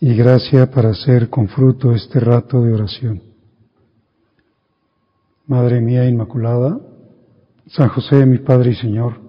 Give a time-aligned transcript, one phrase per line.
[0.00, 3.22] y gracia para hacer con fruto este rato de oración.
[5.46, 6.78] Madre mía Inmaculada,
[7.68, 9.20] San José, mi Padre y Señor,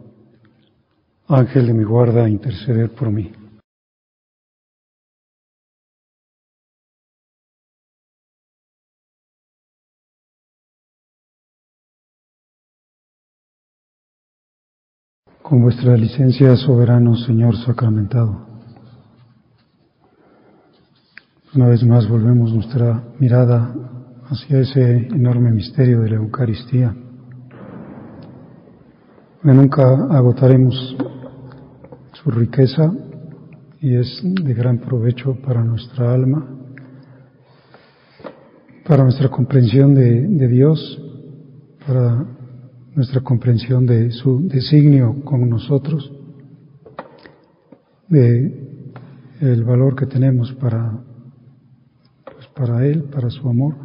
[1.27, 3.31] Ángel de mi guarda, interceder por mí.
[15.41, 18.56] Con vuestra licencia, soberano Señor sacramentado.
[21.57, 23.73] Una vez más volvemos nuestra mirada
[24.29, 26.95] hacia ese enorme misterio de la Eucaristía.
[29.41, 30.95] nunca agotaremos
[32.13, 32.93] su riqueza
[33.81, 36.47] y es de gran provecho para nuestra alma,
[38.85, 41.01] para nuestra comprensión de, de Dios,
[41.87, 42.23] para
[42.93, 46.13] nuestra comprensión de su designio con nosotros,
[48.09, 48.67] de
[49.41, 51.06] el valor que tenemos para,
[52.57, 53.75] para Él, para su amor.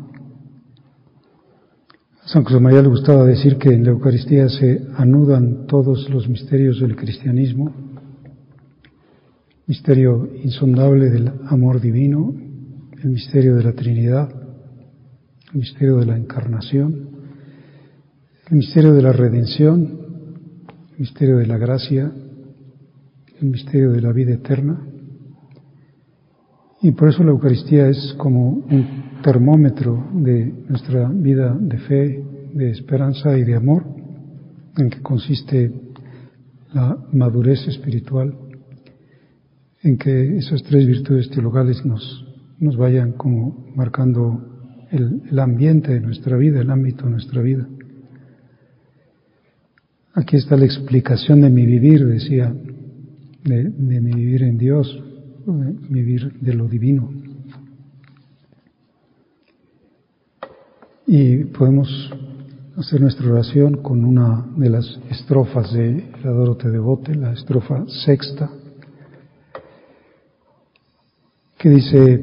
[2.23, 6.29] A San José María le gustaba decir que en la Eucaristía se anudan todos los
[6.29, 7.73] misterios del cristianismo,
[9.67, 12.35] misterio insondable del amor divino,
[13.03, 14.31] el misterio de la Trinidad,
[15.53, 17.11] el misterio de la encarnación,
[18.51, 19.99] el misterio de la redención,
[20.93, 22.13] el misterio de la gracia,
[23.41, 24.92] el misterio de la vida eterna.
[26.83, 32.71] Y por eso la Eucaristía es como un termómetro de nuestra vida de fe, de
[32.71, 33.85] esperanza y de amor,
[34.77, 35.73] en que consiste
[36.75, 38.35] la madurez espiritual,
[39.83, 42.27] en que esas tres virtudes teologales nos,
[42.59, 44.53] nos vayan como marcando
[44.91, 47.67] el, ambiente de nuestra vida, el ámbito de nuestra vida.
[50.15, 52.55] Aquí está la explicación de mi vivir, decía,
[53.45, 53.71] de,
[54.01, 55.03] mi vivir en Dios,
[55.47, 57.11] vivir de lo divino.
[61.07, 61.89] Y podemos
[62.77, 67.85] hacer nuestra oración con una de las estrofas de la Dorote de Bote, la estrofa
[68.05, 68.51] sexta,
[71.59, 72.19] que dice,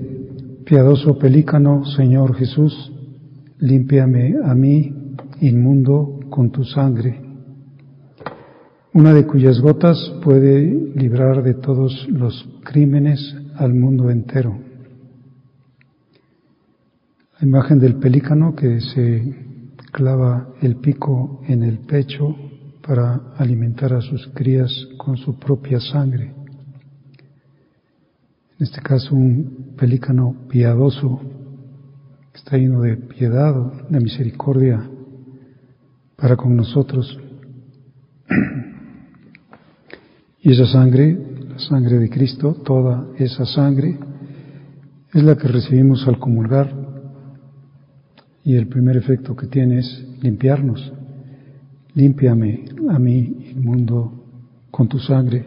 [0.66, 2.91] piadoso pelícano, Señor Jesús,
[3.59, 7.28] límpiame a mí, inmundo, con tu sangre
[8.94, 10.61] una de cuyas gotas puede
[10.95, 14.57] librar de todos los crímenes al mundo entero.
[17.39, 19.35] La imagen del pelícano que se
[19.91, 22.35] clava el pico en el pecho
[22.85, 26.33] para alimentar a sus crías con su propia sangre.
[28.57, 31.22] En este caso un pelícano piadoso,
[32.33, 33.53] que está lleno de piedad,
[33.88, 34.89] de misericordia
[36.16, 37.19] para con nosotros.
[40.49, 41.15] Y esa sangre,
[41.47, 43.99] la sangre de Cristo, toda esa sangre,
[45.13, 46.73] es la que recibimos al comulgar.
[48.43, 50.91] Y el primer efecto que tiene es limpiarnos.
[51.93, 54.23] Límpiame a mí, mundo
[54.71, 55.41] con tu sangre.
[55.41, 55.45] De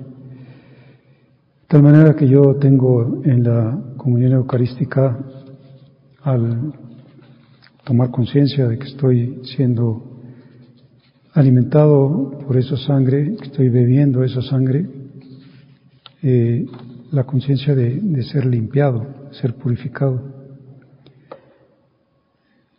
[1.66, 5.18] tal manera que yo tengo en la comunión eucarística,
[6.22, 6.74] al
[7.82, 10.11] tomar conciencia de que estoy siendo
[11.32, 14.86] alimentado por esa sangre, estoy bebiendo esa sangre,
[16.22, 16.66] eh,
[17.10, 20.20] la conciencia de, ser limpiado, ser purificado.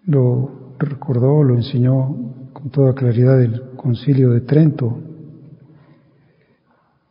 [0.05, 4.99] Lo recordó, lo enseñó con toda claridad el concilio de Trento,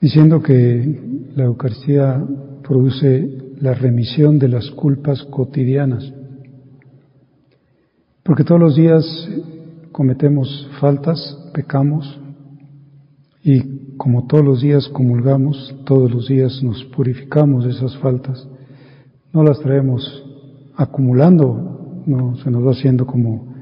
[0.01, 2.25] diciendo que la Eucaristía
[2.63, 6.13] produce la remisión de las culpas cotidianas,
[8.23, 9.05] porque todos los días
[9.93, 12.19] cometemos faltas, pecamos
[13.45, 18.49] y como todos los días comulgamos, todos los días nos purificamos de esas faltas,
[19.33, 20.25] no las traemos
[20.77, 21.73] acumulando
[22.07, 23.53] no se nos va haciendo como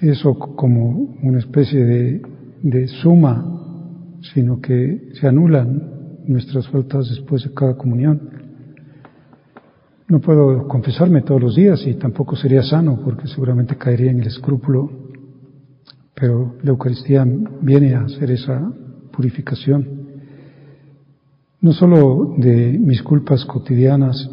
[0.00, 2.22] eso como una especie de,
[2.62, 8.45] de suma, sino que se anulan nuestras faltas después de cada comunión.
[10.08, 14.28] No puedo confesarme todos los días y tampoco sería sano porque seguramente caería en el
[14.28, 14.88] escrúpulo,
[16.14, 17.26] pero la Eucaristía
[17.60, 18.72] viene a hacer esa
[19.12, 19.84] purificación,
[21.60, 24.30] no solo de mis culpas cotidianas,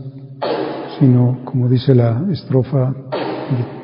[0.99, 2.93] sino, como dice la estrofa,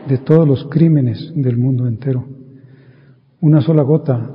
[0.07, 2.23] de, de todos los crímenes del mundo entero.
[3.41, 4.29] Una sola gota,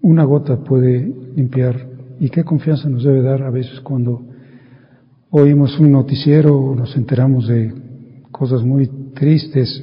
[0.00, 1.88] una gota puede limpiar.
[2.20, 4.31] ¿Y qué confianza nos debe dar a veces cuando
[5.34, 7.72] oímos un noticiero nos enteramos de
[8.30, 9.82] cosas muy tristes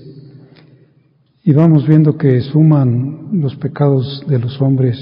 [1.44, 4.96] y vamos viendo que suman los pecados de los hombres,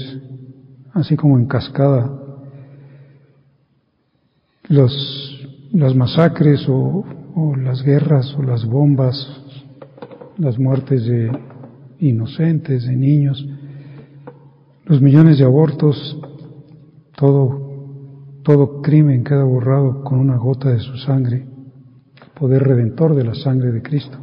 [0.94, 2.18] así como en cascada,
[4.68, 7.04] los, las masacres o,
[7.34, 9.14] o las guerras o las bombas,
[10.38, 11.30] las muertes de
[11.98, 13.46] inocentes, de niños,
[14.86, 16.18] los millones de abortos,
[17.18, 17.67] todo
[18.48, 21.44] todo crimen queda borrado con una gota de su sangre,
[22.32, 24.16] poder redentor de la sangre de Cristo.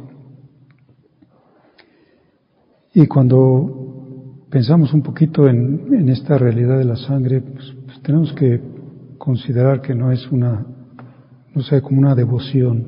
[2.92, 8.60] Y cuando pensamos un poquito en, esta realidad de la sangre, pues, pues, tenemos que
[9.16, 10.66] considerar que no es una,
[11.54, 12.84] no sé, como una devoción,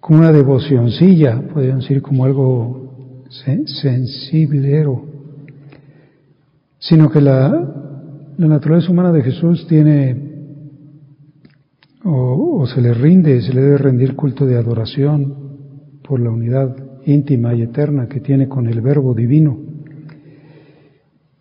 [0.00, 5.04] como una devocioncilla, podrían decir como algo sensiblero,
[6.78, 7.84] sino que la,
[8.36, 10.34] la naturaleza humana de Jesús tiene
[12.04, 16.76] o, se le rinde, se le debe rendir culto de adoración por la unidad
[17.06, 19.58] íntima y eterna que tiene con el Verbo divino.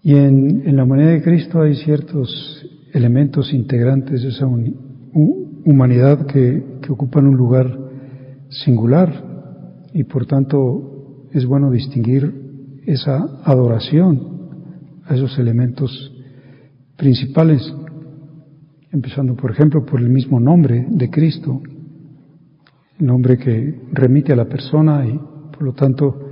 [0.02, 4.46] Y en, la humanidad de Cristo hay ciertos elementos integrantes de esa
[5.66, 7.78] humanidad que, que ocupan un lugar
[8.50, 9.34] singular
[9.94, 14.34] y por tanto es bueno distinguir esa adoración
[15.06, 16.13] a esos elementos
[17.04, 17.62] principales,
[18.90, 21.62] empezando por ejemplo por el mismo nombre de Cristo,
[22.98, 25.20] el nombre que remite a la persona y
[25.52, 26.30] por lo tanto,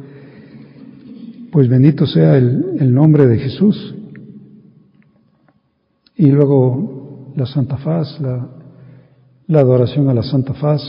[1.51, 3.95] pues bendito sea el, nombre de Jesús.
[6.15, 8.47] Y luego la Santa Faz, la,
[9.47, 10.81] la adoración a la Santa Faz,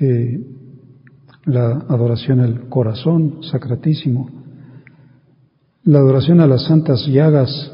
[0.00, 0.38] eh,
[1.46, 4.28] la adoración al corazón sacratísimo,
[5.84, 7.71] la adoración a las santas llagas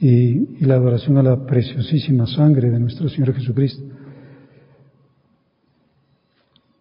[0.00, 3.82] y, la adoración a la preciosísima sangre de nuestro Señor Jesucristo.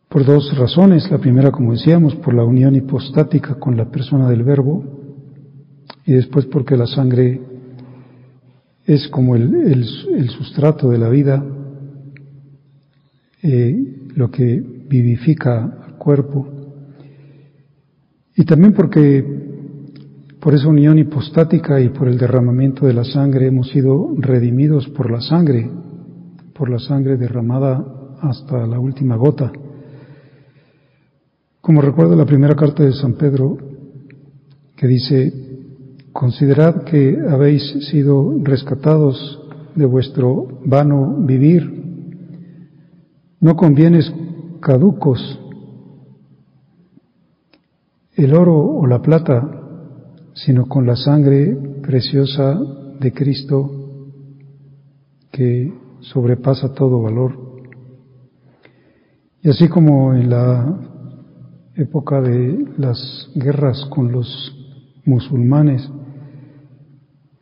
[0.10, 1.10] Por dos razones.
[1.10, 4.84] La primera, como decíamos, por la unión hipostática con la persona del Verbo
[6.06, 7.42] y después porque la sangre
[8.86, 9.86] es como el,
[10.30, 11.44] sustrato de la vida,
[13.42, 16.48] eh, lo que vivifica al cuerpo.
[18.36, 19.53] Y también porque
[20.44, 25.10] por esa unión hipostática y por el derramamiento de la sangre hemos sido redimidos por
[25.10, 25.72] la sangre,
[26.54, 29.54] por la sangre derramada hasta la última gota.
[31.62, 33.58] Como recuerdo la primera carta de San Pedro
[34.76, 35.32] que dice,
[36.12, 39.42] considerad que habéis sido rescatados
[39.76, 41.72] de vuestro vano vivir,
[43.40, 44.14] no convienes
[44.60, 45.40] caducos,
[48.18, 49.62] el oro o la plata
[50.34, 52.60] sino con la sangre preciosa
[53.00, 53.72] de Cristo
[55.32, 57.38] que sobrepasa todo valor.
[59.42, 60.80] Y así como en la
[61.76, 64.56] época de las guerras con los
[65.06, 65.90] musulmanes,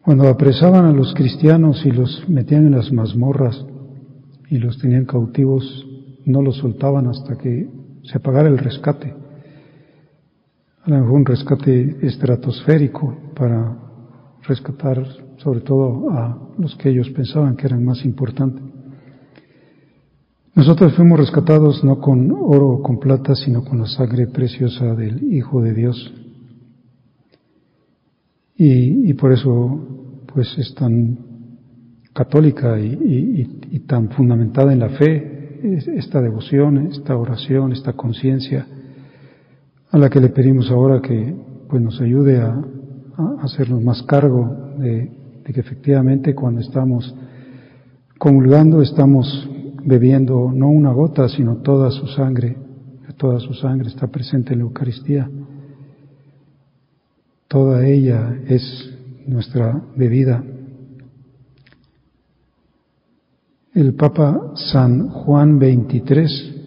[0.02, 3.66] cuando apresaban a los cristianos y los metían en las mazmorras
[4.50, 5.86] y los tenían cautivos,
[6.26, 7.70] no los soltaban hasta que
[8.04, 9.21] se pagara el rescate
[10.84, 13.78] a lo mejor un rescate estratosférico para
[14.44, 15.06] rescatar
[15.38, 18.64] sobre todo a los que ellos pensaban que eran más importantes.
[20.56, 25.24] Nosotros fuimos rescatados no con oro o con plata, sino con la sangre preciosa del
[25.34, 26.14] Hijo de Dios.
[28.58, 31.18] Y, por eso, pues es tan
[32.14, 35.58] católica y tan fundamentada en la fe
[35.96, 38.68] esta devoción, esta oración, esta conciencia
[39.92, 41.36] a la que le pedimos ahora que
[41.70, 42.64] pues, nos ayude a,
[43.42, 45.12] hacernos más cargo de,
[45.44, 47.14] que efectivamente cuando estamos
[48.18, 49.50] comulgando estamos
[49.84, 52.56] bebiendo no una gota, sino toda su sangre,
[53.18, 55.30] toda su sangre está presente en la Eucaristía.
[57.50, 60.42] Toda ella es nuestra bebida.
[63.74, 66.61] El Papa San Juan XXIII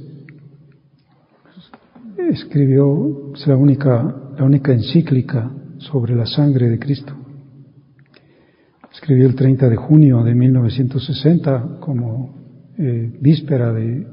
[2.31, 7.13] escribió la única, la única encíclica sobre la sangre de Cristo.
[8.93, 12.35] Escribió el 30 de junio de 1960 como
[12.79, 14.07] eh, víspera de,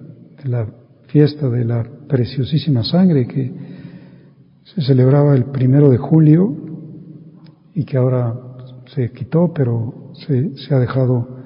[0.45, 0.67] la
[1.07, 3.51] fiesta de la preciosísima sangre que
[4.63, 6.55] se celebraba el primero de julio
[7.75, 8.33] y que ahora
[8.93, 11.37] se quitó, pero se, se ha dejado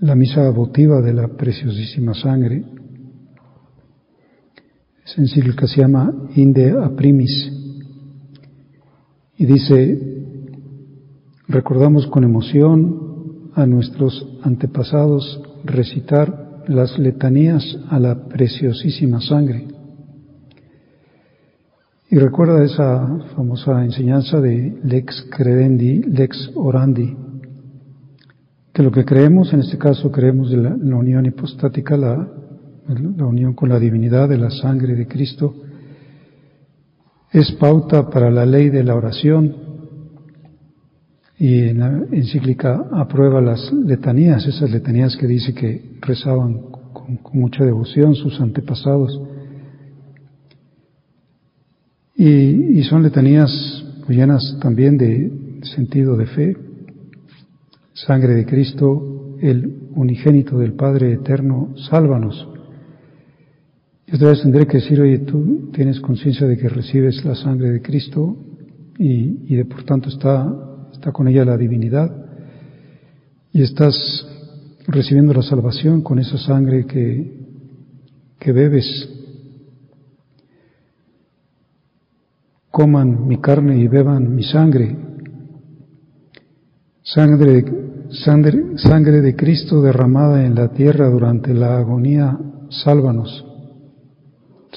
[0.00, 2.64] la misa votiva de la preciosísima sangre.
[5.16, 7.50] Esa encíclica se llama Inde a Primis
[9.38, 9.98] y dice,
[11.48, 19.66] recordamos con emoción a nuestros antepasados recitar las letanías a la preciosísima sangre.
[22.10, 27.16] Y recuerda esa famosa enseñanza de lex credendi, lex orandi,
[28.70, 32.35] que lo que creemos, en este caso creemos de la, unión hipostática, la,
[32.88, 35.54] la unión con la divinidad de la sangre de Cristo,
[37.32, 39.54] es pauta para la ley de la oración
[41.38, 47.64] y en la encíclica aprueba las letanías, esas letanías que dice que rezaban con, mucha
[47.64, 49.20] devoción sus antepasados.
[52.14, 56.56] Y, y son letanías llenas también de sentido de fe.
[57.92, 62.55] Sangre de Cristo, el unigénito del Padre Eterno, sálvanos.
[64.06, 67.72] Y otra vez tendré que decir, oye, tú tienes conciencia de que recibes la sangre
[67.72, 68.36] de Cristo
[68.98, 72.26] y, y de por tanto está, está con ella la divinidad
[73.52, 73.96] y estás
[74.86, 77.46] recibiendo la salvación con esa sangre que,
[78.38, 79.08] que bebes
[82.70, 84.94] coman mi carne y beban mi sangre.
[87.02, 87.64] Sangre,
[88.10, 93.45] sangre, sangre de Cristo derramada en la tierra durante la agonía, sálvanos.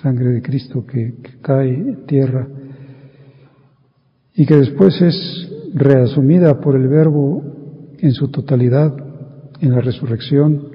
[0.02, 2.48] Sangre de Cristo que, cae en tierra
[4.34, 7.44] y que después es reasumida por el Verbo
[8.00, 8.96] en su totalidad
[9.62, 10.70] en la resurrección.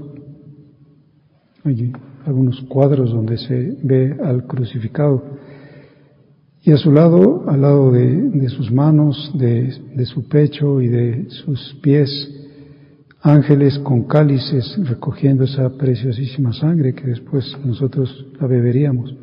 [1.65, 1.93] Hay
[2.27, 5.23] algunos cuadros donde se ve al crucificado
[6.63, 11.79] y a su lado, al lado de, sus manos, de, su pecho y de sus
[11.83, 12.44] pies,
[13.25, 19.17] ángeles con cálices recogiendo esa preciosísima sangre que después nosotros la beberíamos.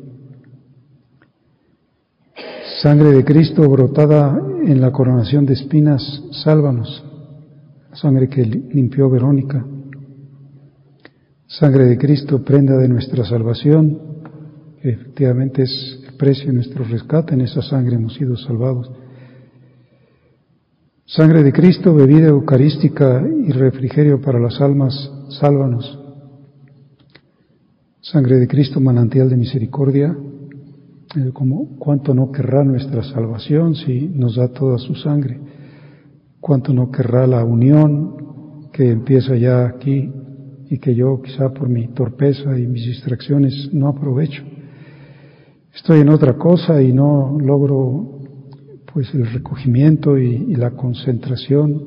[2.82, 6.02] Sangre de Cristo brotada en la coronación de espinas,
[6.42, 7.04] sálvanos.
[7.92, 9.64] Sangre que limpió Verónica.
[11.46, 14.00] Sangre de Cristo, prenda de nuestra salvación,
[14.82, 18.90] efectivamente es precio nuestro rescate, en esa sangre hemos sido salvados.
[21.14, 24.94] Sangre de Cristo, bebida eucarística y refrigerio para las almas,
[25.38, 25.98] sálvanos.
[28.00, 30.16] Sangre de Cristo, manantial de misericordia,
[31.14, 35.38] eh, como cuánto no querrá nuestra salvación si nos da toda su sangre,
[36.40, 40.10] cuánto no querrá la unión que empieza ya aquí
[40.70, 44.42] y que yo quizá por mi torpeza y mis distracciones no aprovecho
[45.74, 48.21] estoy en otra cosa y no logro
[48.92, 51.82] pues el recogimiento y, la concentración.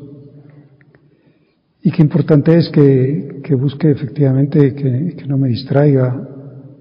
[1.82, 6.28] Y qué importante es que, que busque efectivamente que, que, no me distraiga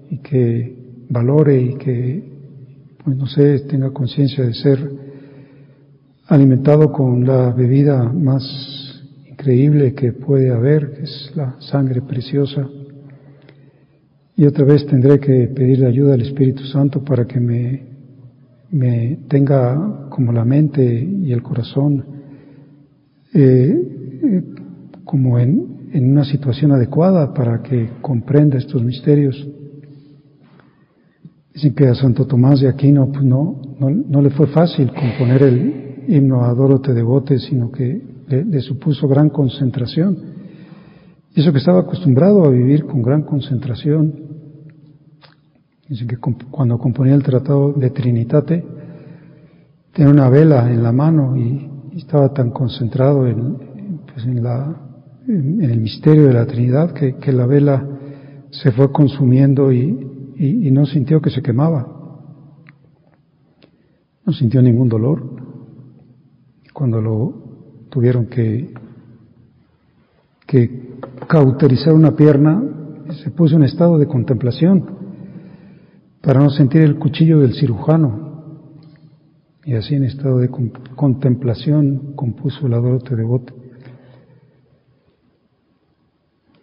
[0.09, 2.23] y que valore y que,
[3.03, 4.79] pues no sé, tenga conciencia de ser
[6.27, 8.43] alimentado con la bebida más
[9.29, 12.67] increíble que puede haber, que es la sangre preciosa
[14.37, 17.94] y otra vez tendré que pedir ayuda al Espíritu Santo para que me,
[18.71, 22.05] me tenga como la mente y el corazón
[23.33, 24.43] eh, eh,
[25.03, 29.47] como en, en, una situación adecuada para que comprenda estos misterios.
[31.53, 35.43] Dicen que a Santo Tomás de Aquino pues no, no, no le fue fácil componer
[35.43, 40.17] el himno Adoro te devote, sino que le, le supuso gran concentración.
[41.33, 44.34] Y eso que estaba acostumbrado a vivir con gran concentración,
[45.87, 48.65] Dicen que cuando componía el tratado de Trinitate,
[49.93, 53.55] tenía una vela en la mano y, estaba tan concentrado en,
[54.11, 57.87] pues en, el misterio de la Trinidad que, la vela
[58.49, 60.11] se fue consumiendo y,
[60.71, 61.87] no sintió que se quemaba.
[64.25, 65.23] No sintió ningún dolor.
[66.73, 68.73] Cuando lo tuvieron que
[71.27, 72.61] cauterizar una pierna,
[73.23, 75.04] se puso en estado de contemplación
[76.25, 78.25] para no sentir el cuchillo del cirujano.
[79.63, 80.49] Y así en estado de
[80.95, 83.53] contemplación compuso el adorote devoto.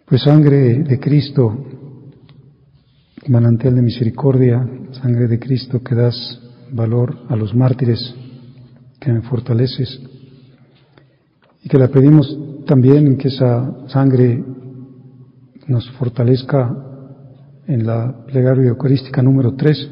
[0.05, 1.65] Pues sangre de Cristo,
[3.27, 4.67] manantial de misericordia,
[5.01, 6.41] sangre de Cristo que das
[6.71, 8.13] valor a los mártires,
[8.99, 10.01] que me fortaleces
[11.63, 14.43] y que la pedimos también que esa sangre
[15.67, 16.92] nos fortalezca
[17.67, 19.89] en la plegaria eucarística número 3,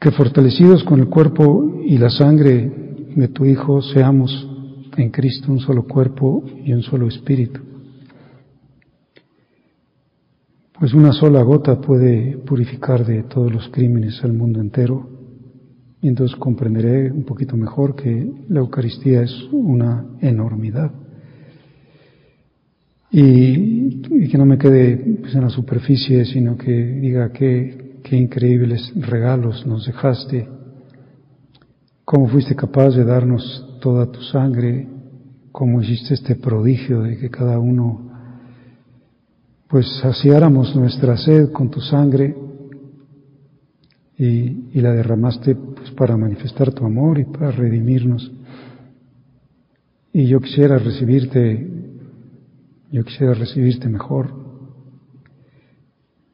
[0.00, 2.70] que fortalecidos con el cuerpo y la sangre
[3.14, 4.30] de tu Hijo seamos
[4.96, 7.60] en Cristo un solo cuerpo y un solo espíritu.
[10.78, 15.08] Pues una sola gota puede purificar de todos los crímenes al mundo entero.
[16.00, 20.92] Y entonces comprenderé un poquito mejor que la Eucaristía es una enormidad.
[23.10, 28.92] Y, que no me quede pues, en la superficie, sino que diga qué, qué increíbles
[28.96, 30.48] regalos nos dejaste,
[32.04, 34.86] cómo fuiste capaz de darnos toda tu sangre,
[35.52, 38.08] cómo hiciste este prodigio de que cada uno
[39.68, 42.34] pues saciáramos nuestra sed con tu sangre
[44.16, 48.32] y, la derramaste pues para manifestar tu amor y para redimirnos.
[50.12, 51.77] Y yo quisiera recibirte,
[52.90, 54.32] yo quisiera recibirte mejor.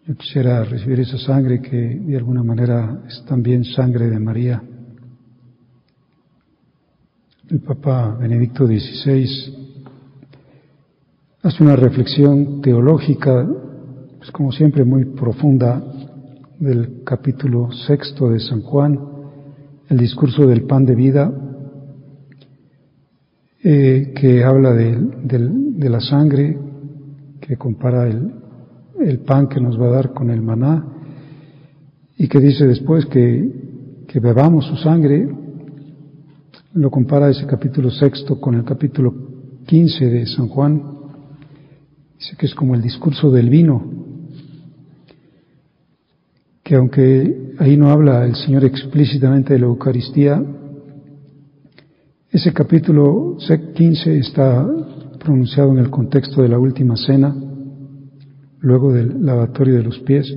[0.07, 4.63] Yo quisiera recibir esa sangre que de alguna manera es también sangre de María.
[7.49, 9.65] El Papa Benedicto XVI
[11.43, 13.47] hace una reflexión teológica,
[14.19, 15.83] pues como siempre muy profunda,
[16.59, 18.99] del capítulo sexto de San Juan,
[19.89, 21.33] el discurso del pan de vida,
[23.65, 26.59] eh, que habla de, la sangre,
[27.41, 30.85] que compara el, pan que nos va a dar con el maná,
[32.17, 35.29] y que dice después que, que bebamos su sangre,
[36.75, 39.15] lo compara ese capítulo sexto con el capítulo
[39.67, 40.95] quince de San Juan,
[42.19, 43.85] Dice que es como el discurso del vino,
[46.63, 50.43] que aunque ahí no habla el Señor explícitamente de la Eucaristía,
[52.35, 54.69] ese capítulo 15 está
[55.21, 57.33] pronunciado en el contexto de la última cena,
[58.59, 60.37] luego del lavatorio de los pies,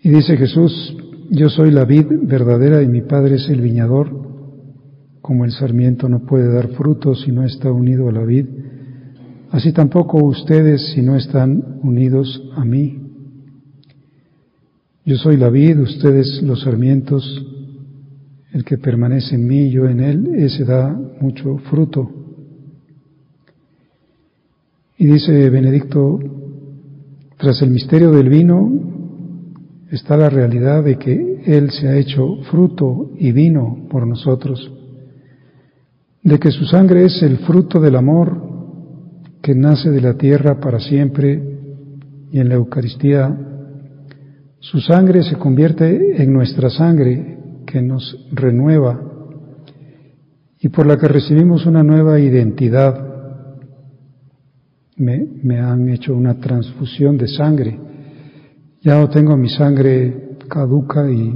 [0.00, 0.96] y dice Jesús,
[1.30, 4.12] yo soy la vid verdadera y mi Padre es el viñador,
[5.20, 8.46] como el sarmiento no puede dar fruto si no está unido a la vid,
[9.50, 13.00] Así tampoco ustedes si no están unidos a mí.
[15.06, 17.24] Yo soy la vid, ustedes los sarmientos.
[18.52, 20.88] El que permanece en mí, yo en él, ese da
[21.20, 22.10] mucho fruto.
[24.96, 26.18] Y dice Benedicto,
[27.36, 28.70] tras el misterio del vino
[29.90, 34.72] está la realidad de que Él se ha hecho fruto y vino por nosotros,
[36.22, 38.48] de que su sangre es el fruto del amor
[39.40, 41.42] que nace de la tierra para siempre
[42.32, 43.48] y en la Eucaristía
[44.60, 47.37] su sangre se convierte en nuestra sangre
[47.70, 48.98] que nos renueva
[50.60, 53.06] y por la que recibimos una nueva identidad.
[54.96, 57.78] Me, me, han hecho una transfusión de sangre.
[58.80, 61.30] Ya no tengo mi sangre caduca y,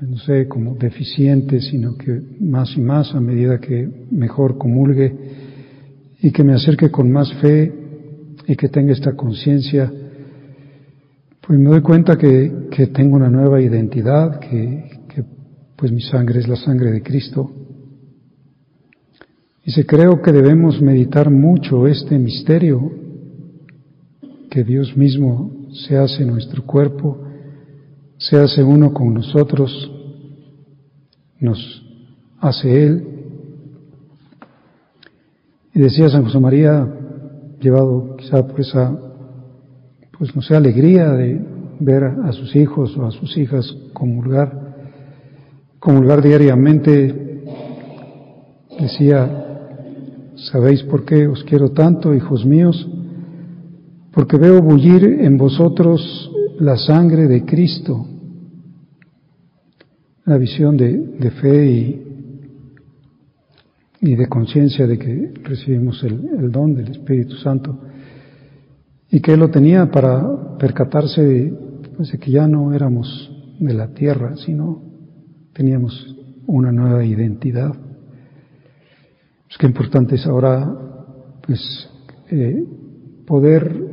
[0.00, 5.16] no sé, como deficiente, sino que más y más a medida que mejor comulgue,
[6.20, 7.72] y que me acerque con más fe
[8.46, 9.90] y que tenga esta conciencia,
[11.40, 14.91] pues me doy cuenta que, que, tengo una nueva identidad, que,
[15.82, 17.50] pues mi sangre es la sangre de Cristo.
[19.64, 22.88] Y se creo que debemos meditar mucho este misterio,
[24.48, 27.26] que Dios mismo se hace nuestro cuerpo,
[28.16, 29.90] se hace uno con nosotros,
[31.40, 31.58] nos
[32.38, 33.08] hace Él
[35.74, 36.88] y decía San José María,
[37.60, 38.96] llevado quizá por esa,
[40.16, 41.44] pues no sé, alegría de
[41.80, 44.61] ver a sus hijos o a sus hijas comulgar,
[45.82, 47.42] comulgar diariamente,
[48.78, 52.88] decía, ¿sabéis por qué os quiero tanto, hijos míos?
[54.12, 58.06] Porque veo bullir en vosotros la sangre de Cristo,
[60.24, 61.66] la visión de, fe
[64.00, 67.76] y, de conciencia de que recibimos el, don del Espíritu Santo
[69.10, 71.52] y que Él lo tenía para percatarse
[71.96, 74.91] pues, de, que ya no éramos de la tierra, sino
[75.52, 77.72] teníamos una nueva identidad.
[79.50, 80.70] Es que importante es ahora
[81.46, 81.60] pues
[82.30, 82.64] eh,
[83.26, 83.92] poder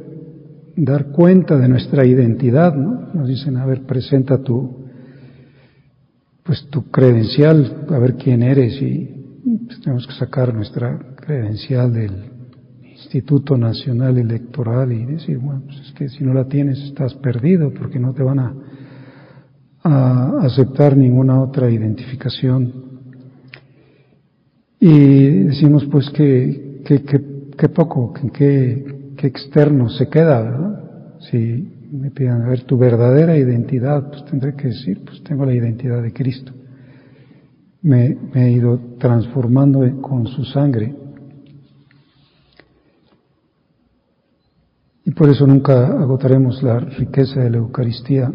[0.76, 3.10] dar cuenta de nuestra identidad, ¿no?
[3.14, 4.80] Nos dicen, a ver, presenta tu
[6.44, 9.08] pues tu credencial, a ver quién eres y
[9.68, 12.12] pues tenemos que sacar nuestra credencial del
[12.82, 17.72] Instituto Nacional Electoral y decir, bueno, pues es que si no la tienes estás perdido
[17.72, 18.56] porque no te van a,
[19.84, 22.90] a aceptar ninguna otra identificación.
[24.80, 30.84] Y decimos pues que, que, que, poco, que, que, externo se queda, ¿verdad?
[31.20, 35.54] Si me piden a ver tu verdadera identidad, pues tendré que decir, pues tengo la
[35.54, 36.54] identidad de Cristo.
[37.82, 40.96] Me, me he ido transformando con su sangre.
[45.06, 48.32] Y por eso nunca agotaremos la riqueza de la Eucaristía.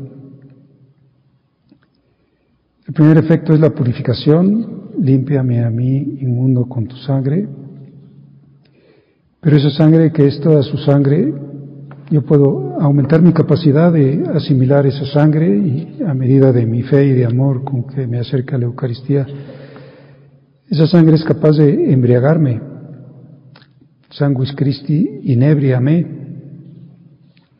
[2.87, 7.49] El primer efecto es la purificación, límpiame a mí inmundo con tu sangre,
[9.40, 11.33] pero esa sangre que es toda su sangre,
[12.11, 17.07] yo puedo aumentar mi capacidad de asimilar esa sangre y a medida de mi fe
[17.07, 19.27] y de amor con que me acerca a la Eucaristía,
[20.68, 22.61] esa sangre es capaz de embriagarme.
[24.11, 26.07] Sanguis Christi inebriame,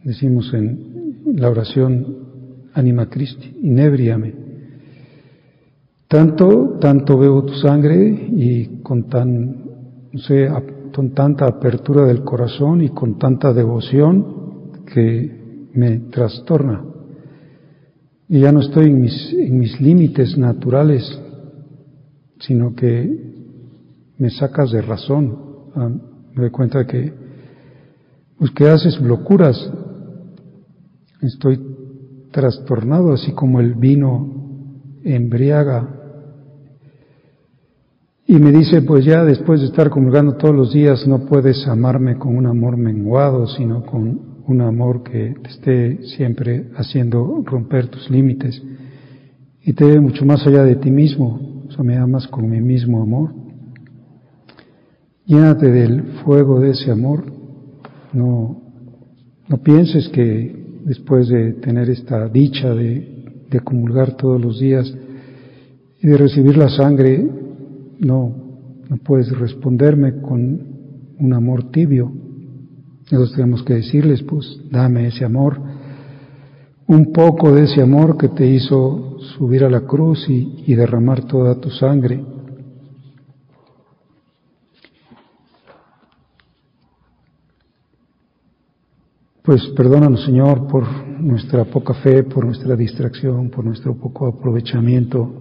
[0.05, 4.44] decimos en la oración Anima Christi, inébriame.
[6.09, 9.64] Tanto, tanto veo tu sangre y con tan,
[10.12, 10.49] no sé,
[10.95, 16.85] con tanta apertura del corazón y con tanta devoción que me trastorna.
[18.29, 21.03] Y ya no estoy en mis, en mis límites naturales,
[22.40, 23.33] sino que
[24.19, 25.38] me sacas de razón.
[25.75, 27.12] Ah, me doy cuenta que,
[28.38, 29.57] pues que haces locuras,
[31.25, 31.59] Estoy
[32.33, 34.44] trastornado, así como el vino
[35.05, 35.88] embriaga.
[38.27, 42.17] Y me dice, pues ya después de estar comulgando todos los días, no puedes amarme
[42.17, 48.11] con un amor menguado, sino con un amor que te esté siempre haciendo romper tus
[48.11, 48.62] límites
[49.62, 51.64] y te ve mucho más allá de ti mismo.
[51.69, 53.35] O sea, me amas con mi mismo amor.
[55.27, 57.25] Llénate del fuego de ese amor.
[58.12, 58.61] No,
[59.49, 63.13] no pienses que después de tener esta dicha de,
[63.55, 64.93] de comulgar todos los días
[66.01, 67.25] y de recibir la sangre,
[68.01, 68.35] no,
[68.88, 70.61] no puedes responderme con
[71.19, 72.11] un amor tibio.
[73.11, 75.61] Nosotros tenemos que decirles, pues, dame ese amor,
[76.88, 81.25] un poco de ese amor que te hizo subir a la cruz y, y derramar
[81.27, 82.21] toda tu sangre.
[89.45, 90.87] Pues perdónanos, Señor, por
[91.21, 95.35] nuestra poca fe, por nuestra distracción, por nuestro poco aprovechamiento,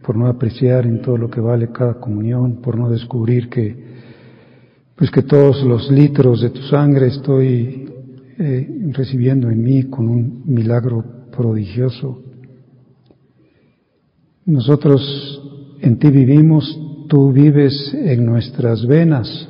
[0.00, 3.84] por no apreciar en todo lo que vale cada comunión, por no descubrir que,
[4.94, 7.90] pues que todos los litros de tu sangre estoy
[8.38, 11.04] eh, recibiendo en mí con un milagro
[11.36, 12.22] prodigioso.
[14.44, 15.02] Nosotros
[15.80, 19.48] en ti vivimos, tú vives en nuestras venas,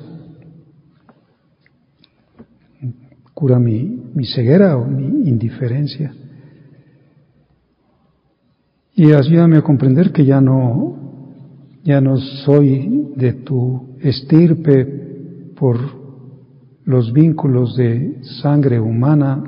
[3.36, 6.10] cura mi, mi ceguera o mi indiferencia.
[8.94, 10.96] Y ayúdame a comprender que ya no,
[11.84, 14.86] ya no soy de tu estirpe
[15.54, 15.76] por
[16.86, 19.44] los vínculos de sangre humana,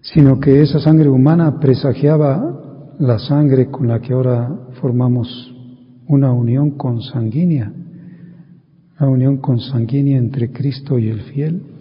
[0.00, 5.28] sino que esa sangre humana presagiaba la sangre con la que ahora formamos
[6.08, 7.72] una unión consanguínea,
[8.98, 11.71] la unión consanguínea entre Cristo y el fiel.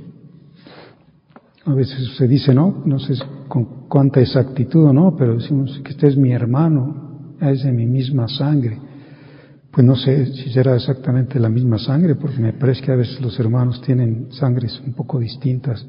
[1.66, 3.14] A veces se dice, no, no sé
[3.48, 7.86] con cuánta exactitud o no, pero decimos que este es mi hermano, es de mi
[7.86, 8.80] misma sangre.
[9.72, 13.22] Pues no sé si será exactamente la misma sangre, porque me parece que a veces
[13.22, 15.86] los hermanos tienen sangres un poco distintas.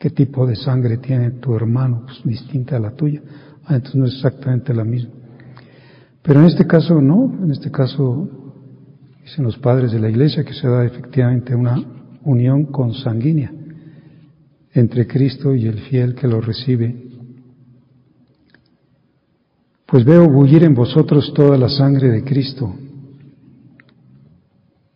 [0.00, 2.02] ¿Qué tipo de sangre tiene tu hermano?
[2.04, 3.22] Pues distinta a la tuya.
[3.66, 5.12] Ah, entonces no es exactamente la misma.
[6.22, 8.28] Pero en este caso no, en este caso
[9.22, 11.76] dicen los padres de la iglesia que se da efectivamente una
[12.24, 13.52] unión consanguínea
[14.74, 17.08] entre Cristo y el fiel que lo recibe.
[19.86, 22.74] Pues veo bullir en vosotros toda la sangre de Cristo.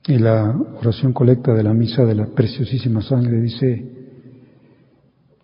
[0.07, 3.89] Y la oración colecta de la misa de la preciosísima sangre dice,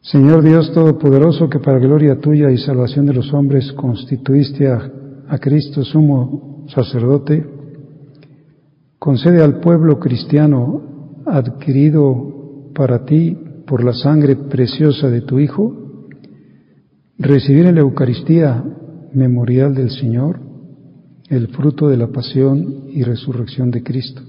[0.02, 4.92] Señor Dios Todopoderoso, que para gloria tuya y salvación de los hombres constituiste a,
[5.28, 7.46] a Cristo sumo sacerdote,
[8.98, 13.36] concede al pueblo cristiano adquirido para ti
[13.68, 16.06] por la sangre preciosa de tu Hijo,
[17.18, 18.64] recibir en la Eucaristía
[19.12, 20.40] memorial del Señor
[21.28, 24.22] el fruto de la pasión y resurrección de Cristo.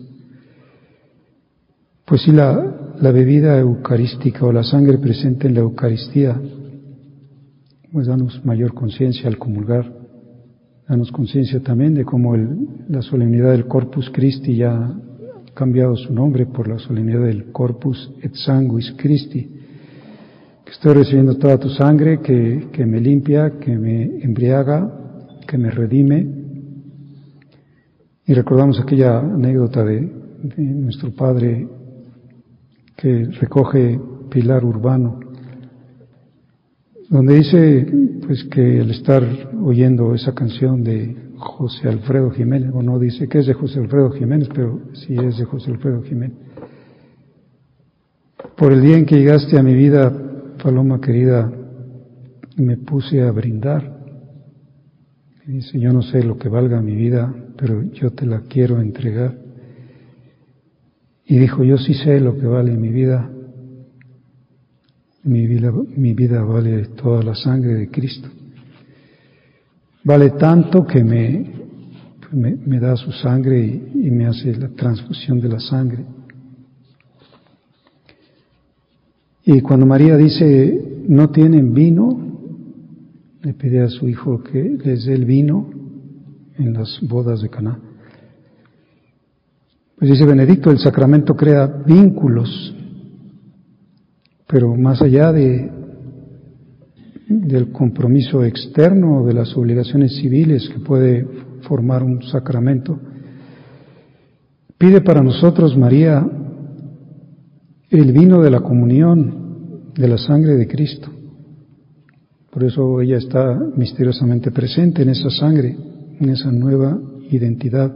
[2.05, 6.39] Pues si la, bebida eucarística o la sangre presente en la Eucaristía,
[7.93, 9.89] pues danos mayor conciencia al comulgar,
[10.87, 14.91] danos conciencia también de cómo la solemnidad del Corpus Christi ya
[15.59, 19.43] cambiado su nombre por la solemnidad del Corpus et Sanguis Christi,
[20.63, 24.89] que estoy recibiendo toda tu sangre que, que me limpia, que me embriaga,
[25.45, 26.25] que me redime.
[28.25, 31.67] Y recordamos aquella anécdota de, de nuestro Padre
[32.95, 35.19] que recoge Pilar Urbano,
[37.09, 37.85] donde dice
[38.25, 39.23] pues que el estar
[39.61, 44.11] oyendo esa canción de José Alfredo Jiménez, o no dice que es de José Alfredo
[44.11, 46.37] Jiménez, pero sí es de José Alfredo Jiménez.
[48.57, 50.11] Por el día en que llegaste a mi vida,
[50.61, 51.49] Paloma querida,
[52.57, 53.97] me puse a brindar.
[55.47, 58.81] Y dice, yo no sé lo que valga mi vida, pero yo te la quiero
[58.81, 59.37] entregar.
[61.25, 63.29] Y dijo, yo sí sé lo que vale mi vida.
[65.23, 68.29] Mi vida, mi vida vale toda la sangre de Cristo.
[70.09, 71.51] Vale tanto que me,
[72.31, 76.03] me, da su sangre y, y me hace la transfusión de la sangre.
[79.45, 82.19] Y cuando María dice, no tienen vino,
[83.43, 85.69] le pide a su hijo que les dé el vino
[86.57, 87.79] en las bodas de Caná.
[89.95, 92.73] Pues dice Benedicto, el sacramento crea vínculos,
[94.47, 95.78] pero más allá de,
[97.29, 101.27] del compromiso externo de las obligaciones civiles que puede
[101.61, 102.99] formar un sacramento,
[104.79, 106.27] pide para nosotros María
[107.91, 111.09] el vino de la comunión de la sangre de Cristo.
[112.49, 115.77] Por eso ella está misteriosamente presente en esa sangre,
[116.19, 117.93] en esa nueva identidad,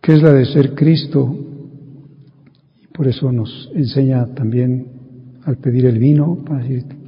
[0.00, 1.36] que es la de ser Cristo.
[2.94, 4.86] Por eso nos enseña también
[5.44, 7.05] al pedir el vino, para decir,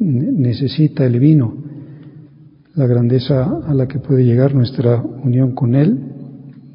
[0.00, 1.54] necesita el vino,
[2.74, 5.98] la grandeza a la que puede llegar nuestra unión con Él,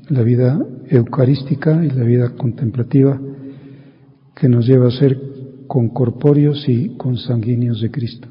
[0.09, 3.19] la vida eucarística y la vida contemplativa
[4.35, 5.19] que nos lleva a ser
[5.67, 8.27] concorpóreos y consanguíneos de Cristo.